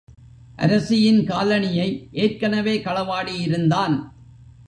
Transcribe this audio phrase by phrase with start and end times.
[0.55, 2.09] அரசியின் காலணியை
[2.11, 3.95] ஏற்கனவே களவாடி இருந் தான்.